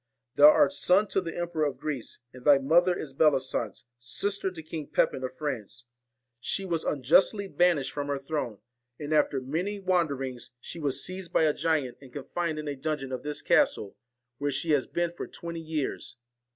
Thou 0.33 0.49
art 0.49 0.73
son 0.73 1.05
to 1.09 1.21
the 1.21 1.37
Emperor 1.37 1.63
of 1.65 1.77
Greece, 1.77 2.17
and 2.33 2.43
thy 2.43 2.57
mother 2.57 2.97
is 2.97 3.13
Bellisance, 3.13 3.83
sister 3.99 4.49
to 4.49 4.63
King 4.63 4.87
Pepin 4.87 5.23
of 5.23 5.37
France. 5.37 5.85
She 6.39 6.65
was 6.65 6.83
unjustly 6.83 7.43
48 7.45 7.57
banished 7.59 7.91
from 7.91 8.07
her 8.07 8.17
throne, 8.17 8.57
and 8.99 9.13
after 9.13 9.39
many 9.39 9.79
wander 9.79 10.15
VALEN 10.15 10.31
ings, 10.31 10.49
she 10.59 10.79
was 10.79 11.05
seized 11.05 11.31
by 11.31 11.43
a 11.43 11.53
giant 11.53 11.99
and 12.01 12.11
confined 12.11 12.57
in 12.57 12.67
a 12.67 12.71
TINE 12.71 12.77
Q 12.81 12.81
jJ 12.81 12.81
D 12.81 12.89
dungeon 12.89 13.11
of 13.11 13.21
this 13.21 13.43
castle, 13.43 13.95
where 14.39 14.49
she 14.49 14.71
has 14.71 14.87
been 14.87 15.11
for 15.11 15.25
OR 15.27 15.27
SON 15.27 15.33
twenty 15.39 15.61
years. 15.61 16.15